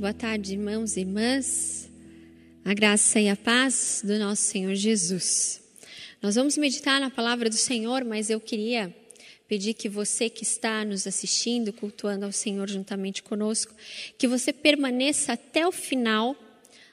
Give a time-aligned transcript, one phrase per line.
[0.00, 1.90] Boa tarde, irmãos e irmãs.
[2.64, 5.60] A graça e a paz do nosso Senhor Jesus.
[6.22, 8.96] Nós vamos meditar na palavra do Senhor, mas eu queria
[9.46, 13.74] pedir que você que está nos assistindo, cultuando ao Senhor juntamente conosco,
[14.16, 16.34] que você permaneça até o final.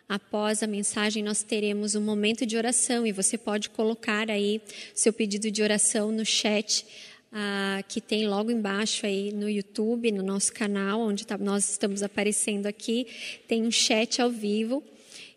[0.09, 4.61] Após a mensagem, nós teremos um momento de oração e você pode colocar aí
[4.93, 6.85] seu pedido de oração no chat
[7.31, 12.01] ah, que tem logo embaixo aí no YouTube, no nosso canal, onde tá, nós estamos
[12.03, 13.07] aparecendo aqui,
[13.47, 14.83] tem um chat ao vivo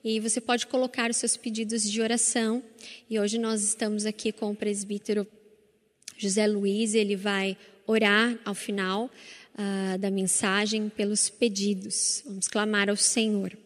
[0.02, 2.62] e você pode colocar os seus pedidos de oração.
[3.08, 5.26] E hoje nós estamos aqui com o presbítero
[6.16, 9.10] José Luiz, ele vai orar ao final
[9.56, 12.22] ah, da mensagem pelos pedidos.
[12.24, 13.56] Vamos clamar ao Senhor.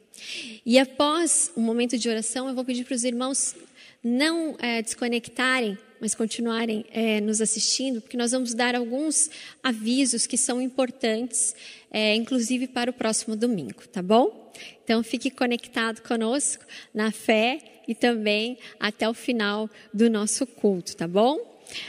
[0.65, 3.55] E após o momento de oração, eu vou pedir para os irmãos
[4.03, 9.31] não é, desconectarem mas continuarem é, nos assistindo, porque nós vamos dar alguns
[9.63, 11.57] avisos que são importantes,
[11.91, 14.53] é, inclusive para o próximo domingo, tá bom?
[14.85, 21.09] Então fique conectado conosco na fé e também até o final do nosso culto, tá
[21.09, 21.41] bom?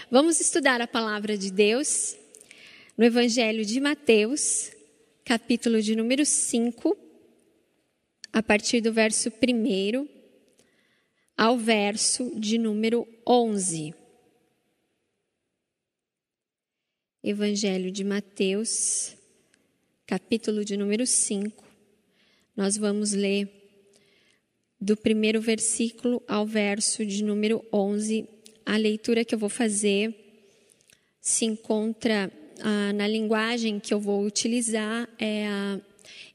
[0.10, 2.16] Vamos estudar a palavra de Deus
[2.98, 4.72] no Evangelho de Mateus,
[5.26, 6.98] capítulo de número 5,
[8.32, 10.08] a partir do verso 1
[11.38, 14.05] ao verso de número 11.
[17.28, 19.16] Evangelho de Mateus,
[20.06, 21.66] capítulo de número 5.
[22.56, 23.50] Nós vamos ler
[24.80, 28.30] do primeiro versículo ao verso de número 11.
[28.64, 30.14] A leitura que eu vou fazer
[31.20, 35.82] se encontra ah, na linguagem que eu vou utilizar é a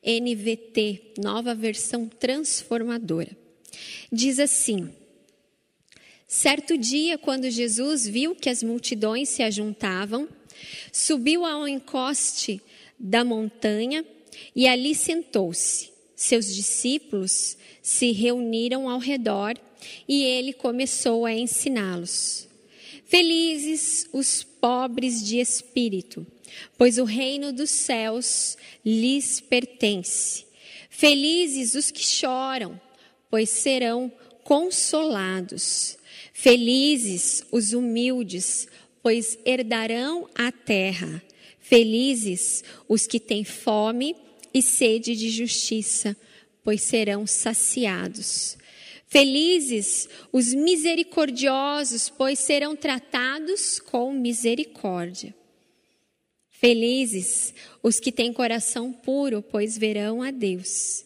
[0.04, 3.30] NVT, nova versão transformadora.
[4.10, 4.92] Diz assim:
[6.26, 10.28] Certo dia, quando Jesus viu que as multidões se ajuntavam,
[10.92, 12.60] Subiu ao encoste
[12.98, 14.04] da montanha
[14.54, 15.90] e ali sentou-se.
[16.14, 19.54] Seus discípulos se reuniram ao redor
[20.06, 22.46] e ele começou a ensiná-los.
[23.06, 26.26] Felizes os pobres de espírito,
[26.76, 30.44] pois o reino dos céus lhes pertence.
[30.88, 32.80] Felizes os que choram,
[33.30, 34.12] pois serão
[34.44, 35.96] consolados.
[36.32, 38.68] Felizes os humildes,
[39.02, 41.22] pois herdarão a terra.
[41.58, 44.16] Felizes os que têm fome
[44.52, 46.16] e sede de justiça,
[46.62, 48.58] pois serão saciados.
[49.06, 55.34] Felizes os misericordiosos, pois serão tratados com misericórdia.
[56.48, 61.04] Felizes os que têm coração puro, pois verão a Deus.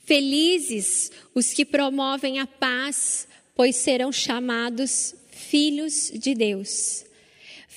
[0.00, 7.04] Felizes os que promovem a paz, pois serão chamados filhos de Deus.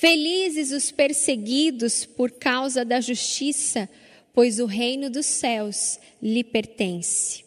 [0.02, 3.88] Felizes os perseguidos por causa da justiça,
[4.34, 7.46] pois o reino dos céus lhe pertence.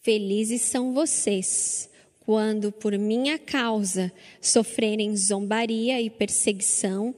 [0.00, 1.90] Felizes são vocês
[2.20, 7.12] quando por minha causa sofrerem zombaria e perseguição,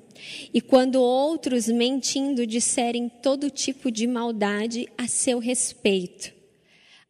[0.55, 6.33] e quando outros mentindo disserem todo tipo de maldade a seu respeito.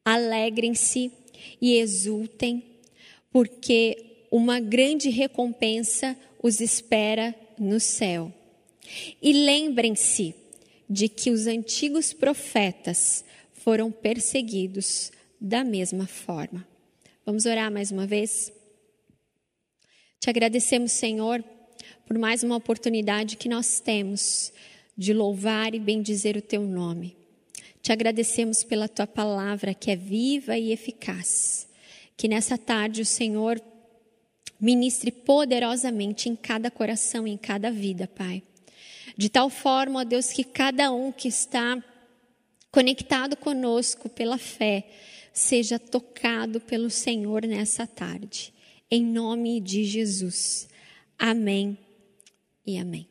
[0.05, 1.13] Alegrem-se
[1.63, 2.61] e exultem,
[3.31, 8.33] porque uma grande recompensa os espera no céu.
[9.21, 10.35] E lembrem-se
[10.89, 16.67] de que os antigos profetas foram perseguidos da mesma forma.
[17.25, 18.53] Vamos orar mais uma vez?
[20.21, 21.45] Te agradecemos, Senhor,
[22.07, 24.53] por mais uma oportunidade que nós temos
[24.97, 27.17] de louvar e bendizer o teu nome.
[27.83, 31.69] Te agradecemos pela tua palavra que é viva e eficaz.
[32.17, 33.61] Que nessa tarde o Senhor
[34.61, 38.43] ministre poderosamente em cada coração, em cada vida, Pai.
[39.17, 41.83] De tal forma, ó Deus, que cada um que está
[42.71, 44.87] conectado conosco pela fé
[45.33, 48.53] seja tocado pelo Senhor nessa tarde.
[48.91, 50.69] Em nome de Jesus.
[51.19, 51.79] Amém
[52.67, 53.09] e amém.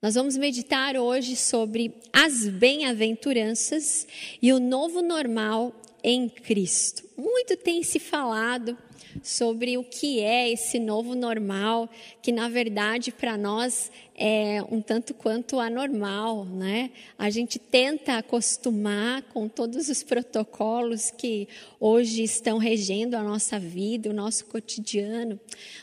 [0.00, 4.06] Nós vamos meditar hoje sobre as bem-aventuranças
[4.40, 5.72] e o novo normal
[6.02, 7.08] em Cristo.
[7.16, 8.76] Muito tem se falado
[9.22, 11.88] sobre o que é esse novo normal,
[12.22, 16.90] que na verdade para nós é um tanto quanto anormal, né?
[17.18, 21.48] A gente tenta acostumar com todos os protocolos que
[21.80, 25.40] hoje estão regendo a nossa vida, o nosso cotidiano,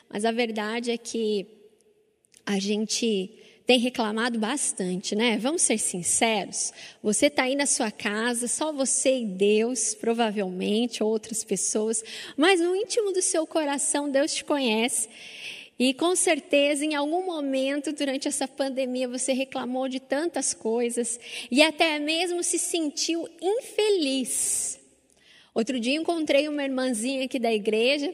[0.10, 1.46] mas a verdade é que
[2.46, 3.38] a gente
[3.69, 5.38] tem reclamado bastante, né?
[5.38, 6.74] Vamos ser sinceros.
[7.04, 12.04] Você está aí na sua casa, só você e Deus, provavelmente, outras pessoas,
[12.36, 15.07] mas no íntimo do seu coração, Deus te conhece.
[15.77, 21.19] E com certeza, em algum momento durante essa pandemia, você reclamou de tantas coisas
[21.51, 24.80] e até mesmo se sentiu infeliz.
[25.54, 28.12] Outro dia encontrei uma irmãzinha aqui da igreja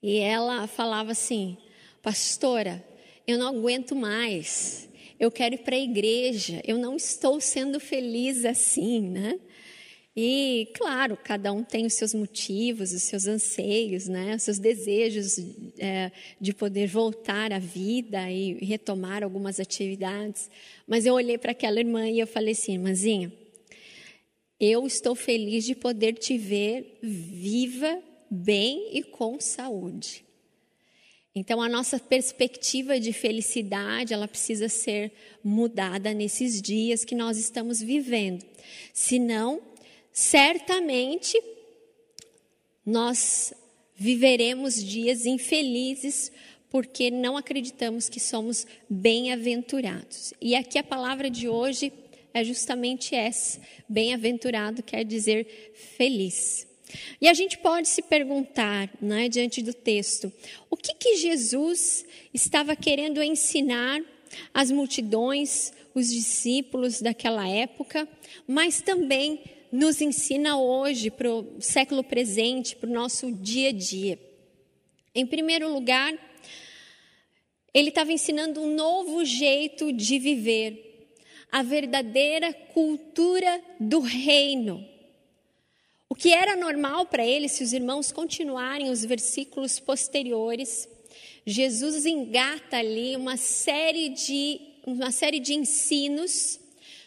[0.00, 1.58] e ela falava assim:
[2.00, 2.91] Pastora,
[3.26, 4.88] eu não aguento mais,
[5.18, 9.38] eu quero ir para a igreja, eu não estou sendo feliz assim, né?
[10.14, 14.34] E, claro, cada um tem os seus motivos, os seus anseios, né?
[14.34, 15.38] os seus desejos
[15.78, 20.50] é, de poder voltar à vida e retomar algumas atividades.
[20.86, 23.32] Mas eu olhei para aquela irmã e eu falei assim, irmãzinha,
[24.60, 27.98] eu estou feliz de poder te ver viva,
[28.30, 30.24] bem e com saúde.
[31.34, 35.12] Então a nossa perspectiva de felicidade, ela precisa ser
[35.42, 38.44] mudada nesses dias que nós estamos vivendo.
[38.92, 39.62] Senão,
[40.12, 41.40] certamente
[42.84, 43.54] nós
[43.96, 46.30] viveremos dias infelizes
[46.68, 50.34] porque não acreditamos que somos bem-aventurados.
[50.40, 51.92] E aqui a palavra de hoje
[52.34, 56.66] é justamente essa: bem-aventurado quer dizer feliz.
[57.20, 60.32] E a gente pode se perguntar, né, diante do texto,
[60.70, 64.00] o que, que Jesus estava querendo ensinar
[64.52, 68.08] às multidões, os discípulos daquela época,
[68.46, 74.18] mas também nos ensina hoje, para o século presente, para o nosso dia a dia?
[75.14, 76.12] Em primeiro lugar,
[77.74, 81.14] ele estava ensinando um novo jeito de viver,
[81.50, 84.91] a verdadeira cultura do reino.
[86.12, 90.86] O que era normal para ele, se os irmãos continuarem os versículos posteriores,
[91.46, 96.60] Jesus engata ali uma série de, uma série de ensinos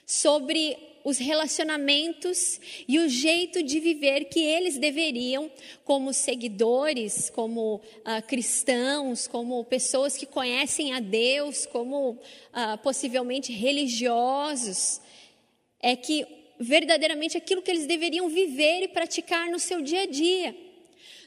[0.08, 5.52] sobre os relacionamentos e o jeito de viver que eles deveriam,
[5.84, 15.00] como seguidores, como uh, cristãos, como pessoas que conhecem a Deus, como uh, possivelmente religiosos,
[15.80, 20.56] é que verdadeiramente aquilo que eles deveriam viver e praticar no seu dia a dia.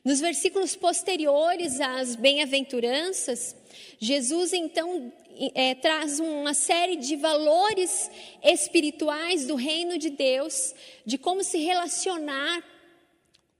[0.04, 3.54] Nos versículos posteriores às bem-aventuranças,
[3.98, 5.12] Jesus então
[5.54, 8.10] é, traz uma série de valores
[8.42, 12.62] espirituais do reino de Deus, de como se relacionar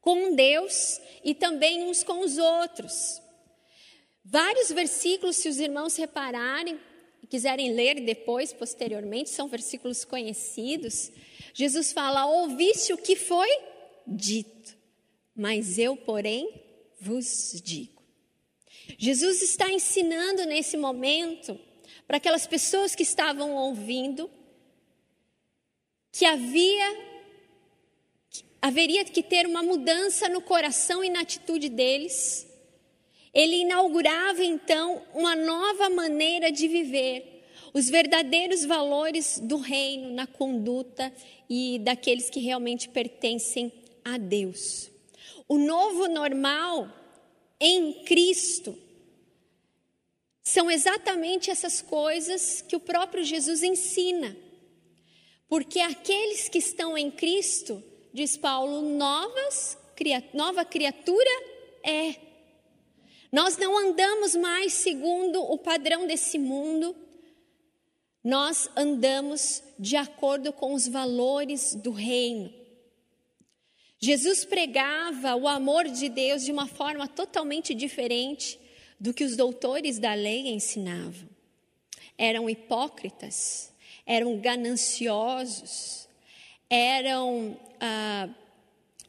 [0.00, 3.20] com Deus e também uns com os outros.
[4.24, 6.78] Vários versículos, se os irmãos repararem
[7.28, 11.10] quiserem ler depois, posteriormente, são versículos conhecidos.
[11.54, 13.48] Jesus fala: Ouviste o que foi
[14.06, 14.76] dito,
[15.34, 16.48] mas eu, porém,
[17.00, 18.02] vos digo.
[18.98, 21.58] Jesus está ensinando nesse momento
[22.06, 24.30] para aquelas pessoas que estavam ouvindo
[26.10, 27.08] que havia
[28.60, 32.47] haveria que ter uma mudança no coração e na atitude deles.
[33.32, 37.44] Ele inaugurava então uma nova maneira de viver,
[37.75, 41.12] os verdadeiros valores do reino na conduta
[41.48, 43.72] e daqueles que realmente pertencem
[44.04, 44.90] a Deus.
[45.46, 46.88] O novo normal
[47.60, 48.76] em Cristo
[50.42, 54.34] são exatamente essas coisas que o próprio Jesus ensina.
[55.48, 57.82] Porque aqueles que estão em Cristo,
[58.12, 59.76] diz Paulo, novas,
[60.32, 61.30] nova criatura
[61.82, 62.27] é.
[63.30, 66.96] Nós não andamos mais segundo o padrão desse mundo,
[68.25, 72.52] nós andamos de acordo com os valores do reino.
[74.00, 78.58] Jesus pregava o amor de Deus de uma forma totalmente diferente
[78.99, 81.28] do que os doutores da lei ensinavam.
[82.16, 83.73] Eram hipócritas,
[84.06, 86.08] eram gananciosos,
[86.70, 88.28] eram ah,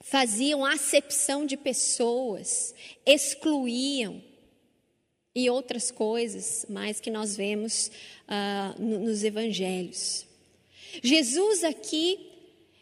[0.09, 2.73] faziam acepção de pessoas,
[3.05, 4.23] excluíam
[5.35, 7.91] e outras coisas mais que nós vemos
[8.27, 10.25] ah, nos evangelhos.
[11.03, 12.27] Jesus aqui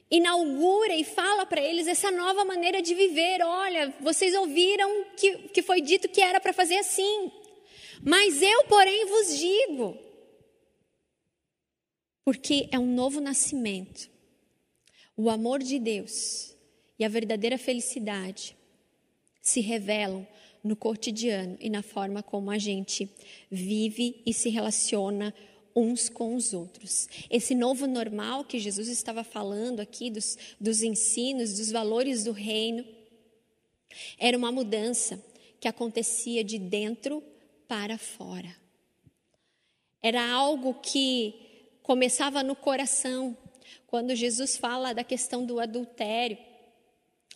[0.10, 3.41] inaugura e fala para eles essa nova maneira de viver.
[3.43, 7.29] Olha, vocês ouviram que, que foi dito que era para fazer assim,
[8.01, 9.98] mas eu, porém, vos digo.
[12.24, 14.10] Porque é um novo nascimento.
[15.15, 16.57] O amor de Deus
[16.98, 18.56] e a verdadeira felicidade
[19.42, 20.27] se revelam
[20.63, 23.10] no cotidiano e na forma como a gente
[23.50, 25.34] vive e se relaciona
[25.75, 27.08] uns com os outros.
[27.30, 32.84] Esse novo normal que Jesus estava falando aqui, dos, dos ensinos, dos valores do reino,
[34.18, 35.24] era uma mudança
[35.60, 37.24] que acontecia de dentro
[37.68, 38.56] para fora.
[40.01, 41.36] Era algo que
[41.84, 43.38] começava no coração,
[43.86, 46.38] quando Jesus fala da questão do adultério.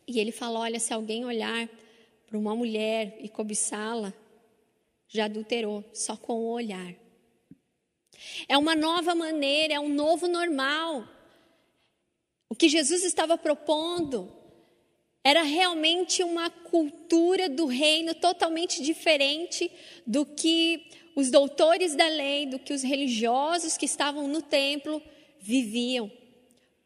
[0.07, 1.69] E ele fala: olha, se alguém olhar
[2.27, 4.13] para uma mulher e cobiçá-la,
[5.07, 6.95] já adulterou só com o olhar.
[8.47, 11.05] É uma nova maneira, é um novo normal.
[12.47, 14.31] O que Jesus estava propondo
[15.23, 19.69] era realmente uma cultura do reino totalmente diferente
[20.07, 25.01] do que os doutores da lei, do que os religiosos que estavam no templo
[25.39, 26.09] viviam,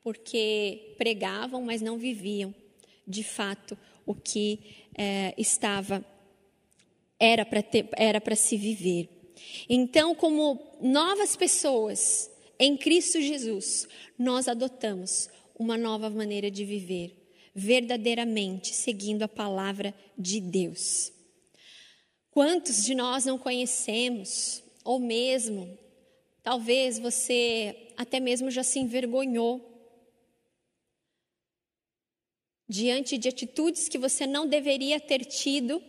[0.04, 2.54] porque pregavam, mas não viviam
[3.08, 4.60] de fato o que
[4.98, 6.06] é, estava
[7.20, 7.64] era para
[7.98, 9.10] era para se viver.
[9.70, 17.16] Então, como novas pessoas em Cristo Jesus, nós adotamos uma nova maneira de viver,
[17.54, 21.12] verdadeiramente seguindo a palavra de Deus.
[22.32, 25.78] Quantos de nós não conhecemos, ou mesmo,
[26.44, 29.75] talvez você até mesmo já se envergonhou
[32.68, 35.82] diante de atitudes que você não deveria ter tido,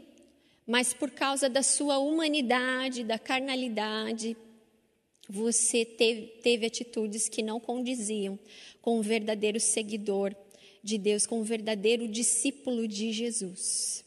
[0.66, 4.36] mas por causa da sua humanidade, da carnalidade,
[5.28, 8.38] você teve, teve atitudes que não condiziam
[8.80, 10.34] com o verdadeiro seguidor
[10.82, 14.04] de Deus, com o verdadeiro discípulo de Jesus.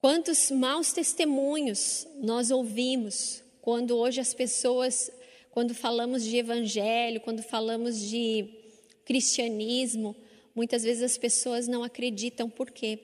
[0.00, 5.10] Quantos maus testemunhos nós ouvimos quando hoje as pessoas,
[5.50, 8.48] quando falamos de evangelho, quando falamos de
[9.04, 10.16] cristianismo,
[10.54, 12.98] muitas vezes as pessoas não acreditam por quê?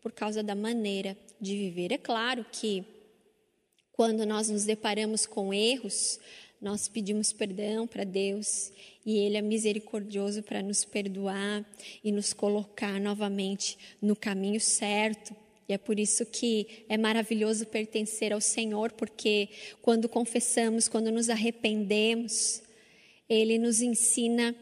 [0.00, 1.92] Por causa da maneira de viver.
[1.92, 2.84] É claro que
[3.92, 6.18] quando nós nos deparamos com erros,
[6.60, 8.72] nós pedimos perdão para Deus
[9.04, 11.64] e Ele é misericordioso para nos perdoar
[12.02, 15.36] e nos colocar novamente no caminho certo.
[15.68, 19.48] E é por isso que é maravilhoso pertencer ao Senhor, porque
[19.80, 22.62] quando confessamos, quando nos arrependemos,
[23.28, 24.54] Ele nos ensina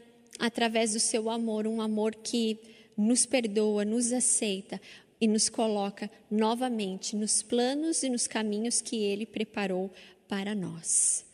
[0.43, 2.59] através do seu amor, um amor que
[2.99, 4.81] nos perdoa, nos aceita
[5.21, 9.89] e nos coloca novamente nos planos e nos caminhos que Ele preparou
[10.27, 11.25] para nós.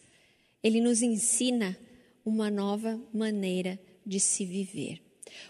[0.62, 1.75] Ele nos ensina
[2.23, 5.00] uma nova maneira de se viver.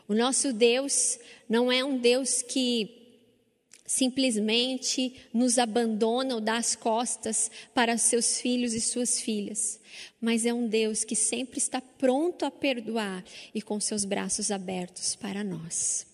[0.07, 2.98] O nosso Deus não é um Deus que
[3.89, 9.81] simplesmente nos abandona ou dá as costas para seus filhos e suas filhas,
[10.21, 15.17] mas é um Deus que sempre está pronto a perdoar e com seus braços abertos
[15.17, 16.07] para nós.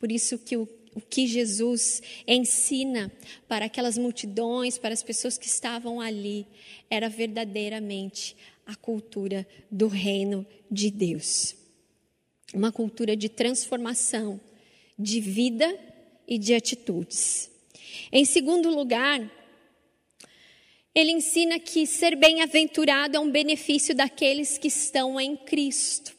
[0.00, 3.12] Por isso que o, o que Jesus ensina
[3.46, 6.44] para aquelas multidões, para as pessoas que estavam ali,
[6.90, 11.54] era verdadeiramente a cultura do reino de Deus.
[12.52, 14.40] Uma cultura de transformação,
[14.98, 15.93] de vida
[16.26, 17.50] e de atitudes.
[18.12, 19.30] Em segundo lugar,
[20.94, 26.14] ele ensina que ser bem-aventurado é um benefício daqueles que estão em Cristo.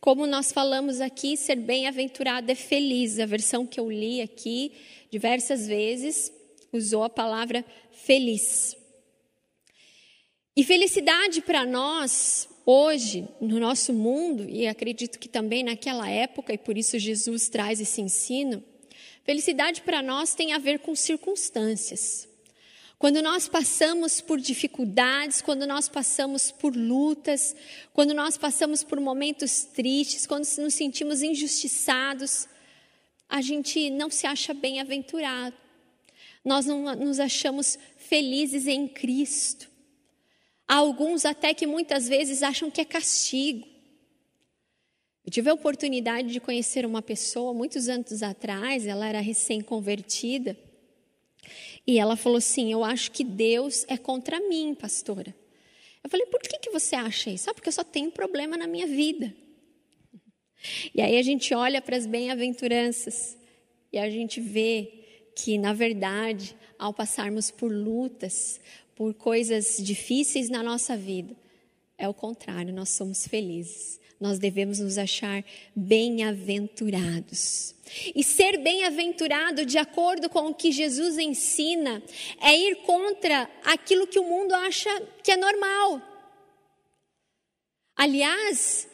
[0.00, 3.18] Como nós falamos aqui, ser bem-aventurado é feliz.
[3.18, 4.72] A versão que eu li aqui
[5.10, 6.32] diversas vezes
[6.72, 8.76] usou a palavra feliz.
[10.56, 16.58] E felicidade para nós, hoje, no nosso mundo, e acredito que também naquela época, e
[16.58, 18.62] por isso Jesus traz esse ensino,
[19.24, 22.28] Felicidade para nós tem a ver com circunstâncias.
[22.98, 27.56] Quando nós passamos por dificuldades, quando nós passamos por lutas,
[27.94, 32.46] quando nós passamos por momentos tristes, quando nos sentimos injustiçados,
[33.26, 35.56] a gente não se acha bem-aventurado.
[36.44, 39.70] Nós não nos achamos felizes em Cristo.
[40.68, 43.66] Há alguns até que muitas vezes acham que é castigo.
[45.24, 50.56] Eu tive a oportunidade de conhecer uma pessoa muitos anos atrás, ela era recém-convertida,
[51.86, 55.34] e ela falou assim: Eu acho que Deus é contra mim, pastora.
[56.02, 57.50] Eu falei: Por que, que você acha isso?
[57.50, 59.34] Ah, porque eu só tenho problema na minha vida.
[60.94, 63.36] E aí a gente olha para as bem-aventuranças
[63.92, 64.92] e a gente vê
[65.34, 68.60] que, na verdade, ao passarmos por lutas,
[68.94, 71.34] por coisas difíceis na nossa vida,
[71.96, 75.42] é o contrário, nós somos felizes nós devemos nos achar
[75.74, 77.74] bem-aventurados.
[78.14, 82.02] E ser bem-aventurado, de acordo com o que Jesus ensina,
[82.40, 84.90] é ir contra aquilo que o mundo acha
[85.24, 86.00] que é normal.
[87.96, 88.86] Aliás,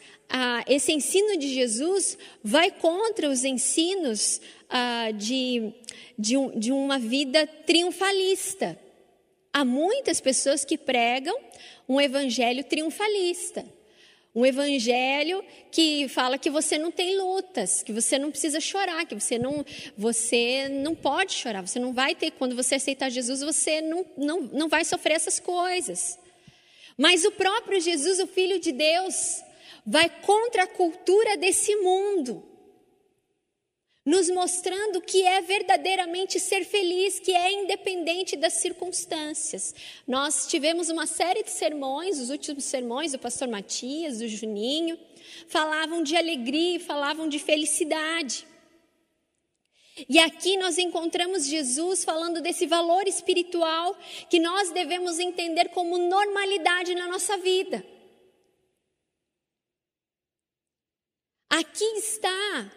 [0.66, 4.40] esse ensino de Jesus vai contra os ensinos
[5.16, 5.75] de,
[6.18, 8.78] de uma vida triunfalista.
[9.52, 11.37] Há muitas pessoas que pregam
[11.88, 13.75] um evangelho triunfalista.
[14.37, 19.14] Um evangelho que fala que você não tem lutas, que você não precisa chorar, que
[19.14, 19.64] você não,
[19.97, 24.40] você não pode chorar, você não vai ter, quando você aceitar Jesus, você não, não,
[24.43, 26.19] não vai sofrer essas coisas.
[26.99, 29.43] Mas o próprio Jesus, o Filho de Deus,
[29.87, 32.47] vai contra a cultura desse mundo.
[34.06, 39.75] Nos mostrando que é verdadeiramente ser feliz, que é independente das circunstâncias.
[40.06, 44.96] Nós tivemos uma série de sermões, os últimos sermões do pastor Matias, do Juninho,
[45.48, 48.46] falavam de alegria, falavam de felicidade.
[50.08, 53.96] E aqui nós encontramos Jesus falando desse valor espiritual
[54.30, 57.84] que nós devemos entender como normalidade na nossa vida.
[61.48, 62.70] Aqui está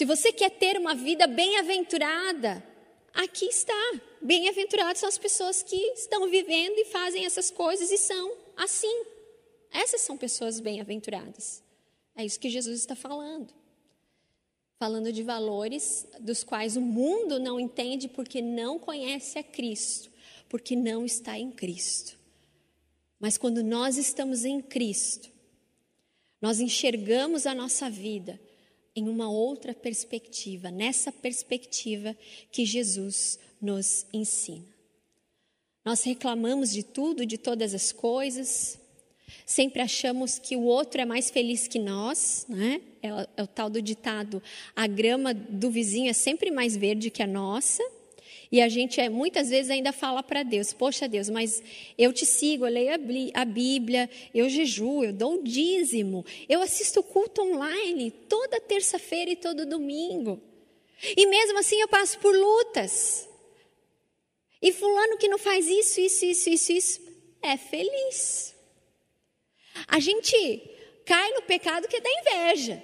[0.00, 2.64] se você quer ter uma vida bem-aventurada,
[3.12, 4.00] aqui está.
[4.22, 9.04] Bem-aventuradas são as pessoas que estão vivendo e fazem essas coisas e são assim.
[9.70, 11.62] Essas são pessoas bem-aventuradas.
[12.16, 13.52] É isso que Jesus está falando.
[14.78, 20.10] Falando de valores dos quais o mundo não entende porque não conhece a Cristo,
[20.48, 22.18] porque não está em Cristo.
[23.18, 25.30] Mas quando nós estamos em Cristo,
[26.40, 28.40] nós enxergamos a nossa vida
[28.94, 32.16] em uma outra perspectiva, nessa perspectiva
[32.50, 34.64] que Jesus nos ensina.
[35.84, 38.78] Nós reclamamos de tudo, de todas as coisas,
[39.46, 42.80] sempre achamos que o outro é mais feliz que nós, né?
[43.02, 44.42] É é o tal do ditado:
[44.76, 47.82] a grama do vizinho é sempre mais verde que a nossa.
[48.52, 51.62] E a gente é, muitas vezes ainda fala para Deus: Poxa, Deus, mas
[51.96, 52.90] eu te sigo, eu leio
[53.32, 59.36] a Bíblia, eu jejuo, eu dou o dízimo, eu assisto culto online toda terça-feira e
[59.36, 60.40] todo domingo.
[61.16, 63.28] E mesmo assim eu passo por lutas.
[64.60, 67.00] E Fulano que não faz isso, isso, isso, isso, isso,
[67.40, 68.54] é feliz.
[69.86, 70.36] A gente
[71.06, 72.82] cai no pecado que é da inveja.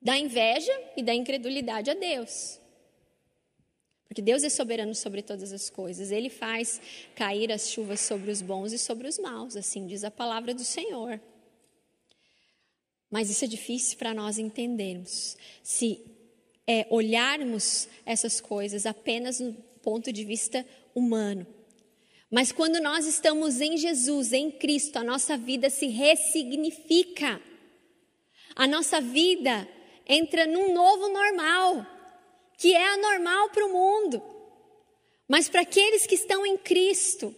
[0.00, 2.57] Da inveja e da incredulidade a Deus.
[4.08, 6.10] Porque Deus é soberano sobre todas as coisas.
[6.10, 6.80] Ele faz
[7.14, 10.64] cair as chuvas sobre os bons e sobre os maus, assim diz a palavra do
[10.64, 11.20] Senhor.
[13.10, 15.36] Mas isso é difícil para nós entendermos.
[15.62, 16.04] Se
[16.66, 21.46] é, olharmos essas coisas apenas do ponto de vista humano.
[22.30, 27.40] Mas quando nós estamos em Jesus, em Cristo, a nossa vida se ressignifica.
[28.54, 29.66] A nossa vida
[30.06, 31.97] entra num novo normal
[32.58, 34.20] que é anormal para o mundo.
[35.28, 37.32] Mas para aqueles que estão em Cristo,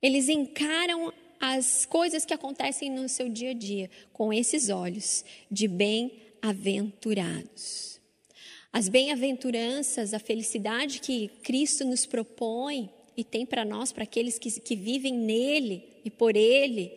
[0.00, 5.68] eles encaram as coisas que acontecem no seu dia a dia com esses olhos de
[5.68, 8.00] bem-aventurados.
[8.72, 14.50] As bem-aventuranças, a felicidade que Cristo nos propõe e tem para nós, para aqueles que,
[14.60, 16.90] que vivem nele e por ele,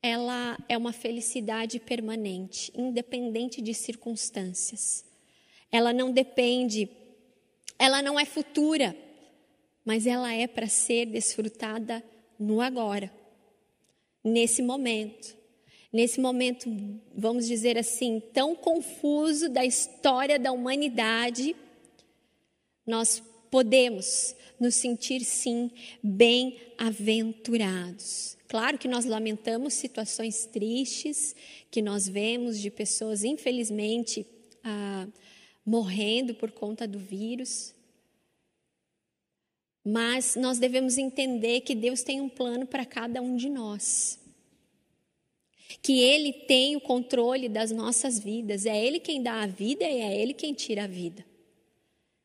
[0.00, 5.10] ela é uma felicidade permanente, independente de circunstâncias
[5.72, 6.88] ela não depende,
[7.78, 8.94] ela não é futura,
[9.84, 12.04] mas ela é para ser desfrutada
[12.38, 13.12] no agora,
[14.22, 15.36] nesse momento.
[15.92, 16.70] Nesse momento,
[17.14, 21.56] vamos dizer assim, tão confuso da história da humanidade,
[22.86, 25.70] nós podemos nos sentir sim
[26.02, 28.38] bem-aventurados.
[28.48, 31.36] Claro que nós lamentamos situações tristes
[31.70, 34.26] que nós vemos de pessoas, infelizmente,
[34.64, 35.06] ah,
[35.64, 37.74] morrendo por conta do vírus.
[39.84, 44.18] Mas nós devemos entender que Deus tem um plano para cada um de nós.
[45.80, 48.66] Que Ele tem o controle das nossas vidas.
[48.66, 51.24] É Ele quem dá a vida e é Ele quem tira a vida.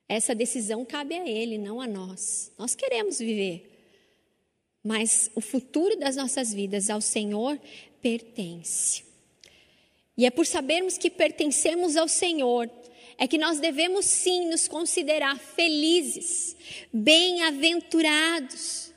[0.07, 2.51] Essa decisão cabe a Ele, não a nós.
[2.57, 3.73] Nós queremos viver.
[4.83, 7.59] Mas o futuro das nossas vidas ao Senhor
[8.01, 9.03] pertence.
[10.15, 12.67] E é por sabermos que pertencemos ao Senhor
[13.17, 16.55] é que nós devemos sim nos considerar felizes,
[16.93, 18.93] bem-aventurados.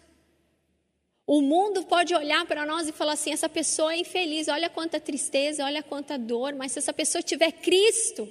[1.26, 5.00] O mundo pode olhar para nós e falar assim: essa pessoa é infeliz, olha quanta
[5.00, 8.28] tristeza, olha quanta dor, mas se essa pessoa tiver Cristo,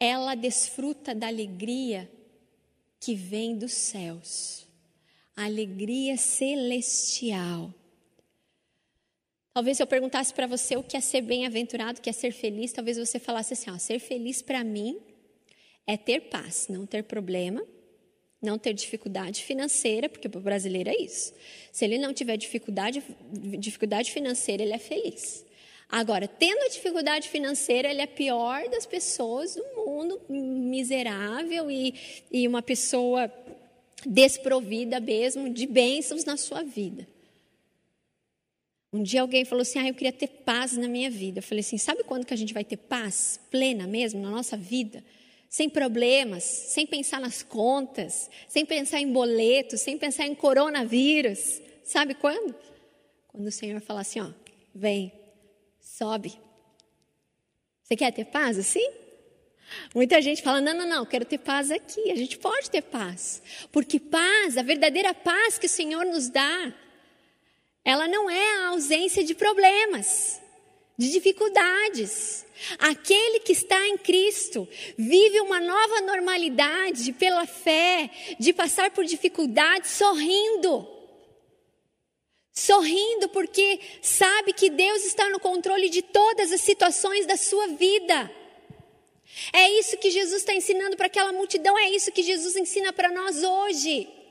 [0.00, 2.10] ela desfruta da alegria
[2.98, 4.66] que vem dos céus,
[5.36, 7.74] a alegria celestial.
[9.54, 12.72] Talvez eu perguntasse para você o que é ser bem-aventurado, o que é ser feliz,
[12.72, 14.98] talvez você falasse assim: ó, ser feliz para mim
[15.86, 17.62] é ter paz, não ter problema,
[18.40, 21.34] não ter dificuldade financeira, porque para o brasileiro é isso.
[21.70, 23.02] Se ele não tiver dificuldade,
[23.58, 25.44] dificuldade financeira, ele é feliz.
[25.88, 31.94] Agora, tendo dificuldade financeira, ele é a pior das pessoas do mundo, miserável e,
[32.30, 33.30] e uma pessoa
[34.06, 37.06] desprovida mesmo de bênçãos na sua vida.
[38.92, 41.38] Um dia alguém falou assim: Ah, eu queria ter paz na minha vida.
[41.38, 44.56] Eu falei assim: Sabe quando que a gente vai ter paz plena mesmo na nossa
[44.56, 45.02] vida?
[45.48, 51.60] Sem problemas, sem pensar nas contas, sem pensar em boletos, sem pensar em coronavírus.
[51.82, 52.54] Sabe quando?
[53.28, 54.30] Quando o Senhor fala assim: Ó,
[54.74, 55.10] vem,
[55.80, 56.38] sobe,
[57.82, 58.90] Você quer ter paz assim?
[59.94, 62.10] Muita gente fala: não, não, não, quero ter paz aqui.
[62.10, 63.42] A gente pode ter paz.
[63.70, 66.74] Porque paz, a verdadeira paz que o Senhor nos dá,
[67.84, 70.40] ela não é a ausência de problemas,
[70.96, 72.46] de dificuldades.
[72.78, 79.90] Aquele que está em Cristo vive uma nova normalidade pela fé, de passar por dificuldades
[79.90, 80.88] sorrindo.
[82.52, 88.30] Sorrindo porque sabe que Deus está no controle de todas as situações da sua vida.
[89.52, 93.10] É isso que Jesus está ensinando para aquela multidão, é isso que Jesus ensina para
[93.10, 94.21] nós hoje.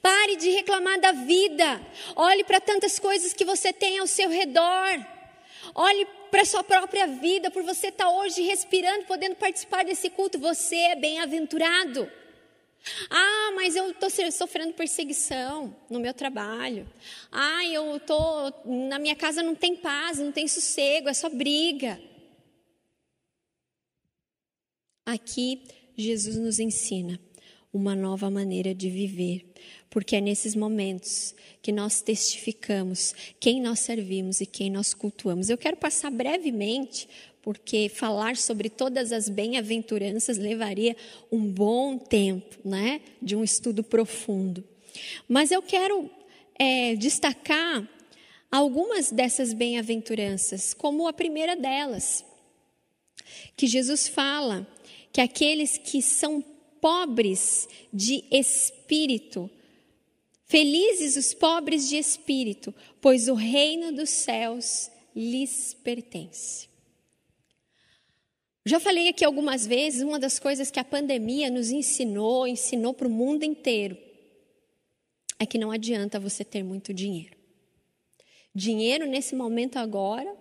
[0.00, 1.80] Pare de reclamar da vida.
[2.16, 5.06] Olhe para tantas coisas que você tem ao seu redor.
[5.74, 10.10] Olhe para a sua própria vida, por você estar tá hoje respirando, podendo participar desse
[10.10, 10.38] culto.
[10.38, 12.10] Você é bem-aventurado.
[13.08, 16.88] Ah, mas eu estou sofrendo perseguição no meu trabalho.
[17.30, 18.52] Ah, eu estou.
[18.64, 22.00] Na minha casa não tem paz, não tem sossego, é só briga.
[25.06, 25.62] Aqui,
[25.96, 27.18] Jesus nos ensina
[27.74, 29.44] uma nova maneira de viver,
[29.90, 35.50] porque é nesses momentos que nós testificamos quem nós servimos e quem nós cultuamos.
[35.50, 37.08] Eu quero passar brevemente,
[37.42, 40.96] porque falar sobre todas as bem-aventuranças levaria
[41.32, 44.62] um bom tempo, né, de um estudo profundo.
[45.28, 46.08] Mas eu quero
[46.56, 47.86] é, destacar
[48.50, 52.24] algumas dessas bem-aventuranças, como a primeira delas,
[53.56, 54.64] que Jesus fala
[55.12, 56.42] que aqueles que são
[56.84, 59.50] pobres de espírito,
[60.44, 66.68] felizes os pobres de espírito, pois o reino dos céus lhes pertence.
[68.66, 73.08] Já falei aqui algumas vezes, uma das coisas que a pandemia nos ensinou, ensinou para
[73.08, 73.96] o mundo inteiro,
[75.38, 77.34] é que não adianta você ter muito dinheiro.
[78.54, 80.36] Dinheiro nesse momento agora,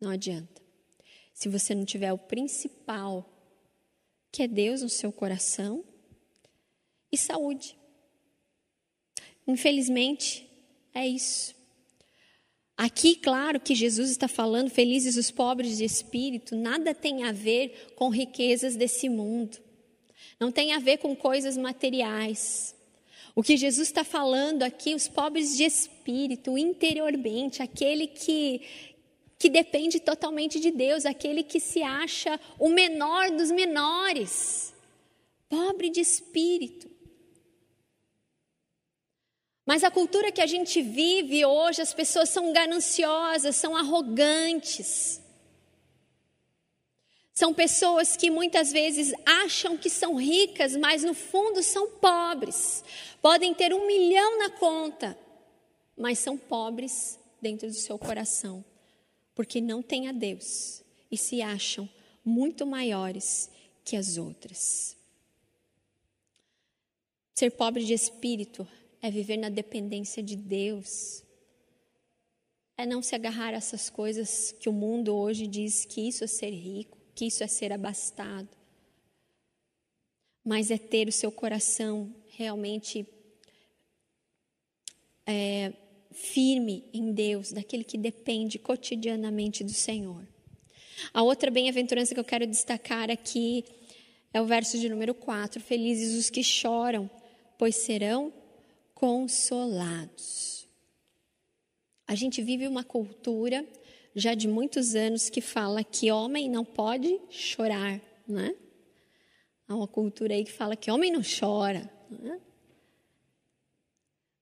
[0.00, 0.60] não adianta
[1.32, 3.29] se você não tiver o principal,
[4.30, 5.84] que é Deus no seu coração,
[7.12, 7.76] e saúde.
[9.46, 10.48] Infelizmente,
[10.94, 11.54] é isso.
[12.76, 17.92] Aqui, claro que Jesus está falando, felizes os pobres de espírito, nada tem a ver
[17.94, 19.58] com riquezas desse mundo,
[20.38, 22.74] não tem a ver com coisas materiais.
[23.34, 28.62] O que Jesus está falando aqui, os pobres de espírito, interiormente, aquele que,
[29.40, 34.74] que depende totalmente de Deus, aquele que se acha o menor dos menores,
[35.48, 36.90] pobre de espírito.
[39.64, 45.22] Mas a cultura que a gente vive hoje, as pessoas são gananciosas, são arrogantes.
[47.32, 52.84] São pessoas que muitas vezes acham que são ricas, mas no fundo são pobres.
[53.22, 55.16] Podem ter um milhão na conta,
[55.96, 58.62] mas são pobres dentro do seu coração
[59.40, 61.88] porque não têm a Deus e se acham
[62.22, 63.50] muito maiores
[63.82, 64.94] que as outras.
[67.34, 68.68] Ser pobre de espírito
[69.00, 71.24] é viver na dependência de Deus.
[72.76, 76.26] É não se agarrar a essas coisas que o mundo hoje diz que isso é
[76.26, 78.54] ser rico, que isso é ser abastado.
[80.44, 83.06] Mas é ter o seu coração realmente
[85.26, 85.72] é,
[86.10, 90.26] firme em Deus, daquele que depende cotidianamente do Senhor.
[91.14, 93.64] A outra bem-aventurança que eu quero destacar aqui
[94.32, 97.10] é o verso de número 4: Felizes os que choram,
[97.58, 98.32] pois serão
[98.94, 100.68] consolados.
[102.06, 103.64] A gente vive uma cultura
[104.14, 108.54] já de muitos anos que fala que homem não pode chorar, né?
[109.68, 111.88] Há uma cultura aí que fala que homem não chora.
[112.10, 112.40] Né?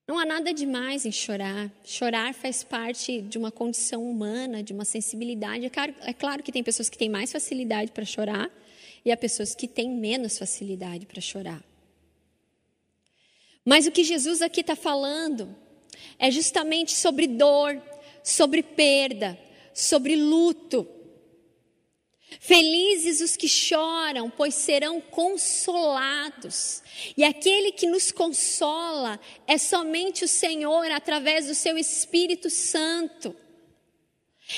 [0.09, 1.71] Não há nada demais em chorar.
[1.85, 5.67] Chorar faz parte de uma condição humana, de uma sensibilidade.
[5.67, 8.49] É claro, é claro que tem pessoas que têm mais facilidade para chorar
[9.05, 11.63] e há pessoas que têm menos facilidade para chorar.
[13.63, 15.55] Mas o que Jesus aqui está falando
[16.17, 17.79] é justamente sobre dor,
[18.23, 19.37] sobre perda,
[19.75, 20.87] sobre luto.
[22.39, 26.83] Felizes os que choram, pois serão consolados.
[27.17, 33.35] E aquele que nos consola é somente o Senhor através do seu Espírito Santo.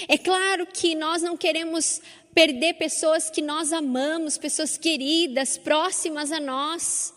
[0.07, 2.01] É claro que nós não queremos
[2.34, 7.13] perder pessoas que nós amamos, pessoas queridas, próximas a nós.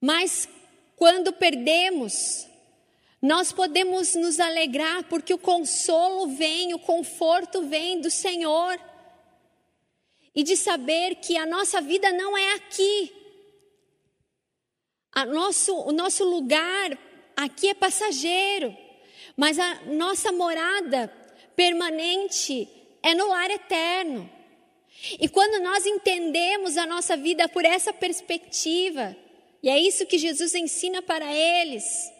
[0.00, 0.48] Mas
[0.96, 2.46] quando perdemos,
[3.22, 8.80] nós podemos nos alegrar porque o consolo vem, o conforto vem do Senhor.
[10.34, 13.12] E de saber que a nossa vida não é aqui.
[15.12, 16.98] A nosso, o nosso lugar
[17.36, 18.76] aqui é passageiro,
[19.36, 21.06] mas a nossa morada
[21.54, 22.66] permanente
[23.02, 24.28] é no lar eterno.
[25.20, 29.14] E quando nós entendemos a nossa vida por essa perspectiva,
[29.62, 32.10] e é isso que Jesus ensina para eles,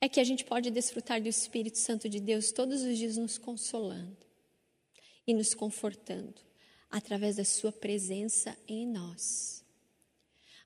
[0.00, 3.38] é que a gente pode desfrutar do Espírito Santo de Deus todos os dias nos
[3.38, 4.16] consolando
[5.26, 6.40] e nos confortando
[6.90, 9.64] através da Sua presença em nós.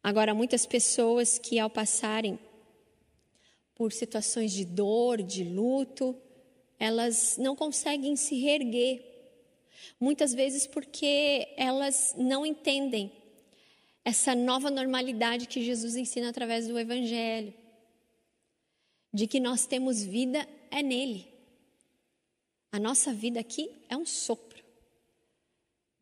[0.02, 2.38] Agora, muitas pessoas que ao passarem
[3.74, 6.16] por situações de dor, de luto,
[6.78, 9.02] elas não conseguem se reerguer.
[9.98, 13.12] Muitas vezes porque elas não entendem
[14.04, 17.54] essa nova normalidade que Jesus ensina através do Evangelho,
[19.12, 21.26] de que nós temos vida é nele.
[22.72, 24.62] A nossa vida aqui é um sopro,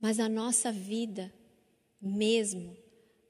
[0.01, 1.33] mas a nossa vida
[2.01, 2.77] mesmo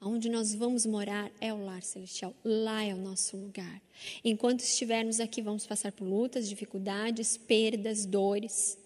[0.01, 3.83] Onde nós vamos morar é o lar celestial, lá é o nosso lugar.
[4.25, 8.79] Enquanto estivermos aqui, vamos passar por lutas, dificuldades, perdas, dores,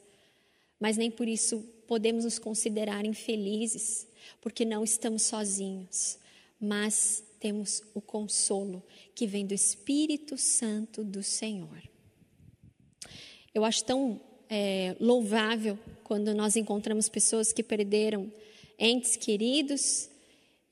[0.81, 4.07] mas nem por isso podemos nos considerar infelizes,
[4.41, 6.19] porque não estamos sozinhos,
[6.59, 8.81] mas temos o consolo
[9.17, 11.83] que vem do Espírito Santo do Senhor.
[13.53, 18.33] Eu acho tão é, louvável quando nós encontramos pessoas que perderam
[18.79, 20.09] entes queridos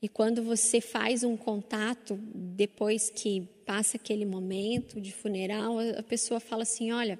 [0.01, 6.39] e quando você faz um contato, depois que passa aquele momento de funeral, a pessoa
[6.39, 7.19] fala assim: Olha,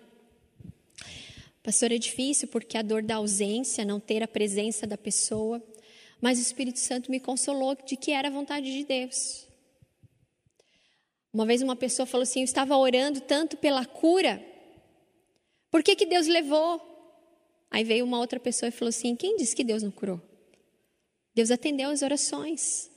[1.61, 5.61] pastor, é difícil porque a dor da ausência, não ter a presença da pessoa,
[6.21, 9.47] mas o Espírito Santo me consolou de que era a vontade de Deus.
[11.33, 14.45] Uma vez uma pessoa falou assim: Eu estava orando tanto pela cura,
[15.71, 16.81] por que, que Deus levou?
[17.71, 20.21] Aí veio uma outra pessoa e falou assim: Quem disse que Deus não curou?
[21.33, 22.91] Deus atendeu as orações.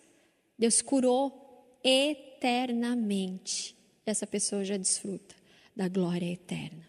[0.58, 3.76] Deus curou eternamente.
[4.04, 5.34] Essa pessoa já desfruta
[5.74, 6.88] da glória eterna.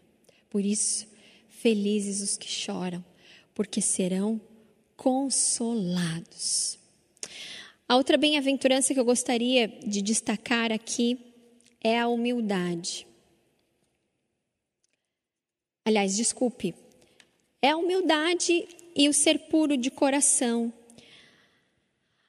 [0.49, 1.07] Por isso,
[1.47, 3.03] felizes os que choram,
[3.53, 4.41] porque serão
[4.95, 6.79] consolados.
[7.87, 11.19] A outra bem-aventurança que eu gostaria de destacar aqui
[11.83, 13.05] é a humildade.
[15.83, 16.73] Aliás, desculpe,
[17.61, 20.73] é a humildade e o ser puro de coração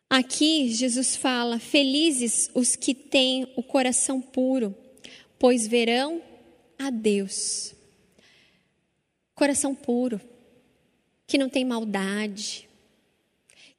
[0.09, 4.75] Aqui Jesus fala: Felizes os que têm o coração puro,
[5.39, 6.23] pois verão
[6.79, 7.75] a Deus.
[9.35, 10.21] Coração puro,
[11.27, 12.69] que não tem maldade,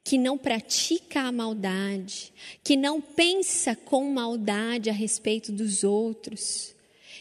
[0.04, 2.32] que não pratica a maldade,
[2.64, 6.74] que não pensa com maldade a respeito dos outros,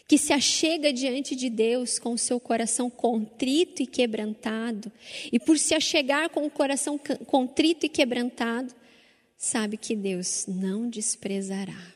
[0.07, 4.91] que se achega diante de Deus com o seu coração contrito e quebrantado,
[5.31, 8.73] e por se achegar com o coração contrito e quebrantado,
[9.37, 11.93] sabe que Deus não desprezará.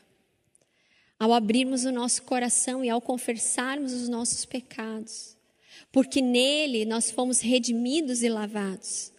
[1.18, 5.36] Ao abrirmos o nosso coração e ao confessarmos os nossos pecados,
[5.92, 9.12] porque nele nós fomos redimidos e lavados,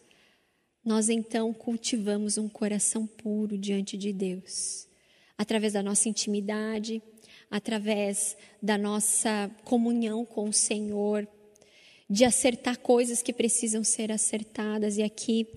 [0.84, 4.88] nós então cultivamos um coração puro diante de Deus,
[5.38, 7.02] através da nossa intimidade,
[7.50, 11.28] através da nossa comunhão com o Senhor,
[12.10, 14.98] de acertar coisas que precisam ser acertadas.
[14.98, 15.48] E aqui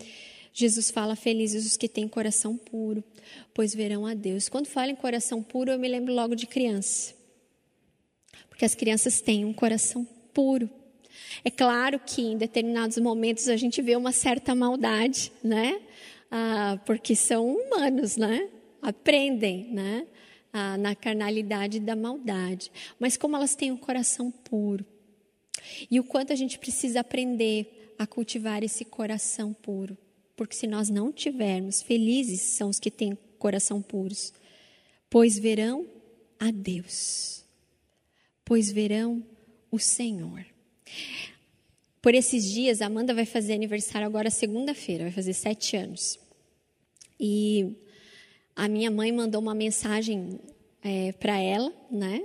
[0.52, 3.02] Jesus fala: Felizes os que têm coração puro,
[3.52, 4.48] pois verão a Deus.
[4.48, 7.14] Quando fala em coração puro, eu me lembro logo de criança.
[8.48, 10.70] Porque as crianças têm um coração puro.
[11.44, 15.80] É claro que em determinados momentos a gente vê uma certa maldade, né?
[16.30, 18.48] Ah, porque são humanos, né?
[18.82, 20.06] Aprendem, né?
[20.52, 22.70] Ah, na carnalidade da maldade.
[22.98, 24.84] Mas como elas têm um coração puro.
[25.90, 29.96] E o quanto a gente precisa aprender a cultivar esse coração puro.
[30.36, 34.32] Porque se nós não tivermos, felizes são os que têm coração puros,
[35.08, 35.86] pois verão
[36.38, 37.44] a Deus,
[38.44, 39.24] pois verão
[39.70, 40.44] o Senhor.
[42.06, 46.20] Por esses dias, a Amanda vai fazer aniversário agora segunda-feira, vai fazer sete anos.
[47.18, 47.74] E
[48.54, 50.38] a minha mãe mandou uma mensagem
[50.84, 52.22] é, para ela, né?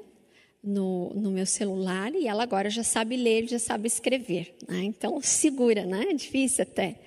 [0.64, 4.56] No, no, meu celular e ela agora já sabe ler, já sabe escrever.
[4.70, 4.84] Né?
[4.84, 6.12] Então, segura, né?
[6.12, 7.00] É difícil até.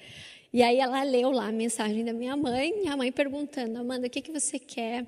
[0.52, 4.10] E aí ela leu lá a mensagem da minha mãe, minha mãe perguntando, Amanda, o
[4.10, 5.06] que, que você quer?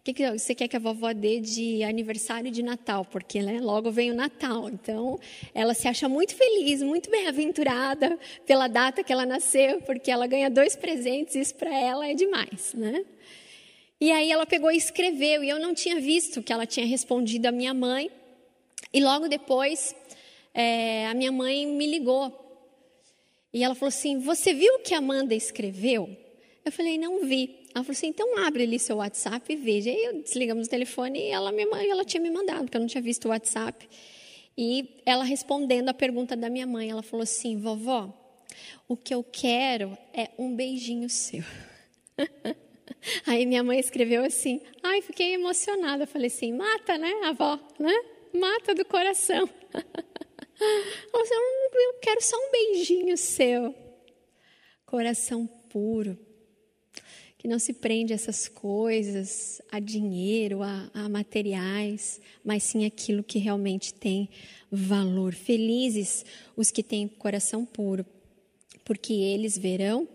[0.00, 3.04] O que, que você quer que a vovó dê de aniversário de Natal?
[3.04, 4.70] Porque né, logo vem o Natal.
[4.70, 5.20] Então,
[5.54, 10.48] ela se acha muito feliz, muito bem-aventurada pela data que ela nasceu, porque ela ganha
[10.48, 13.04] dois presentes, isso para ela é demais, né?
[14.00, 17.46] E aí ela pegou e escreveu, e eu não tinha visto que ela tinha respondido
[17.48, 18.10] à minha mãe.
[18.90, 19.94] E logo depois,
[20.54, 22.40] é, a minha mãe me ligou
[23.52, 26.08] e ela falou assim: Você viu o que a Amanda escreveu?
[26.64, 27.59] Eu falei: Não vi.
[27.74, 29.90] Ela falou assim: Então abre ali seu WhatsApp e veja.
[29.90, 32.88] Aí eu desligamos o telefone e ela, me, ela tinha me mandado, porque eu não
[32.88, 33.88] tinha visto o WhatsApp.
[34.56, 38.12] E ela respondendo a pergunta da minha mãe, ela falou assim: vovó,
[38.88, 41.44] o que eu quero é um beijinho seu.
[43.26, 46.04] Aí minha mãe escreveu assim: ai, fiquei emocionada.
[46.04, 47.94] Eu falei assim: mata, né, avó, né?
[48.32, 49.48] Mata do coração.
[50.62, 53.74] Eu quero só um beijinho seu.
[54.84, 56.18] Coração puro,
[57.40, 63.22] que não se prende a essas coisas, a dinheiro, a, a materiais, mas sim aquilo
[63.22, 64.28] que realmente tem
[64.70, 65.32] valor.
[65.32, 66.22] Felizes
[66.54, 68.04] os que têm coração puro,
[68.84, 70.06] porque eles verão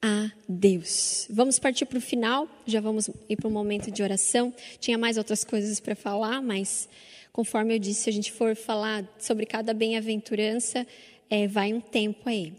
[0.00, 1.26] a Deus.
[1.28, 4.54] Vamos partir para o final, já vamos ir para o momento de oração.
[4.78, 6.88] Tinha mais outras coisas para falar, mas
[7.32, 10.86] conforme eu disse, se a gente for falar sobre cada bem-aventurança,
[11.28, 12.52] é, vai um tempo aí.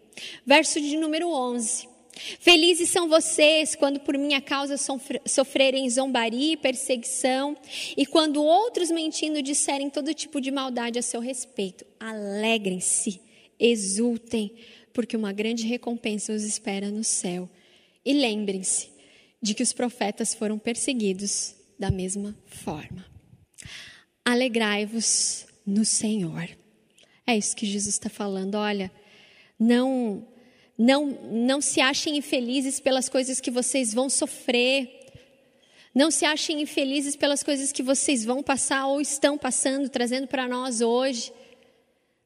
[0.46, 1.93] Verso de número 11.
[2.40, 4.76] Felizes são vocês quando por minha causa
[5.26, 7.58] sofrerem zombaria e perseguição,
[7.98, 11.86] e quando outros mentindo disserem todo tipo de maldade a seu respeito.
[12.00, 13.20] Alegrem-se,
[13.60, 14.54] exultem,
[14.94, 17.50] porque uma grande recompensa os espera no céu.
[18.06, 18.90] E lembrem-se
[19.42, 23.06] de que os profetas foram perseguidos da mesma forma.
[24.24, 26.48] Alegrai-vos no Senhor.
[27.26, 28.56] É isso que Jesus está falando.
[28.56, 28.92] Olha,
[29.60, 30.28] não
[30.78, 34.90] não, não se achem infelizes pelas coisas que vocês vão sofrer.
[35.94, 40.48] Não se achem infelizes pelas coisas que vocês vão passar ou estão passando, trazendo para
[40.48, 41.32] nós hoje.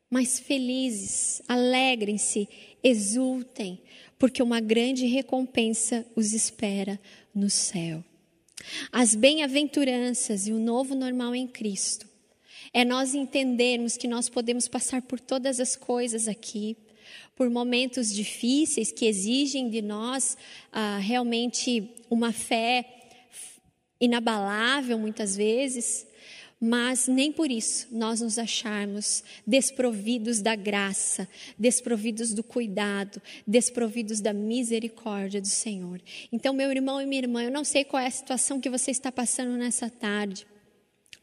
[0.09, 2.47] Mas felizes, alegrem-se,
[2.81, 3.81] exultem,
[4.17, 6.97] porque uma grande recompensa os espera
[7.35, 8.03] no céu.
[8.91, 12.07] As bem-aventuranças e o novo normal em Cristo
[12.73, 16.75] é nós entendermos que nós podemos passar por todas as coisas aqui,
[17.35, 20.37] por momentos difíceis que exigem de nós
[20.71, 22.85] ah, realmente uma fé
[23.99, 26.07] inabalável muitas vezes,
[26.59, 31.27] mas nem por isso nós nos acharmos desprovidos da graça,
[31.57, 36.01] desprovidos do cuidado, desprovidos da misericórdia do Senhor.
[36.31, 38.89] Então, meu irmão e minha irmã, eu não sei qual é a situação que você
[38.89, 40.47] está passando nessa tarde,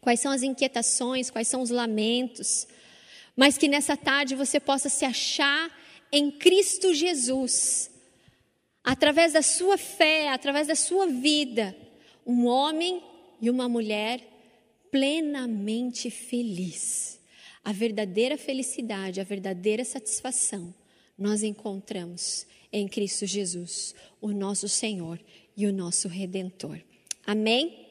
[0.00, 2.68] quais são as inquietações, quais são os lamentos,
[3.37, 5.68] mas que nessa tarde você possa se achar
[6.14, 7.90] em Cristo Jesus,
[8.85, 11.77] através da sua fé, através da sua vida,
[12.24, 13.03] um homem
[13.40, 14.20] e uma mulher
[14.92, 17.18] plenamente feliz.
[17.64, 20.72] A verdadeira felicidade, a verdadeira satisfação,
[21.18, 25.18] nós encontramos em Cristo Jesus, o nosso Senhor
[25.57, 26.79] e o nosso Redentor.
[27.27, 27.84] Amém?